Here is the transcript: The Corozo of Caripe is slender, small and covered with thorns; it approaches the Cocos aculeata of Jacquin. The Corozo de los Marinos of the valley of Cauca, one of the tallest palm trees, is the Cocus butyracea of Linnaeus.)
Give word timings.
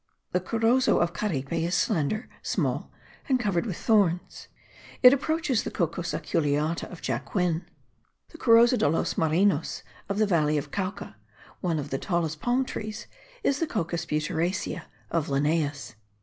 The 0.31 0.39
Corozo 0.39 0.97
of 0.97 1.13
Caripe 1.13 1.53
is 1.53 1.75
slender, 1.75 2.27
small 2.41 2.89
and 3.29 3.39
covered 3.39 3.67
with 3.67 3.77
thorns; 3.77 4.47
it 5.03 5.13
approaches 5.13 5.61
the 5.61 5.69
Cocos 5.69 6.11
aculeata 6.13 6.91
of 6.91 7.03
Jacquin. 7.03 7.65
The 8.29 8.39
Corozo 8.39 8.77
de 8.77 8.89
los 8.89 9.13
Marinos 9.13 9.83
of 10.09 10.17
the 10.17 10.25
valley 10.25 10.57
of 10.57 10.71
Cauca, 10.71 11.13
one 11.59 11.77
of 11.77 11.91
the 11.91 11.99
tallest 11.99 12.41
palm 12.41 12.65
trees, 12.65 13.05
is 13.43 13.59
the 13.59 13.67
Cocus 13.67 14.07
butyracea 14.07 14.85
of 15.11 15.29
Linnaeus.) 15.29 15.93